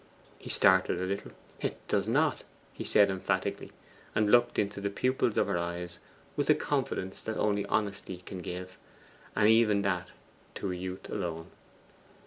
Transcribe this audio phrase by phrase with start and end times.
[0.39, 1.31] He started a little.
[1.59, 3.71] 'It does not,' he said emphatically;
[4.15, 5.99] and looked into the pupils of her eyes
[6.35, 8.79] with the confidence that only honesty can give,
[9.35, 10.07] and even that
[10.55, 11.51] to youth alone.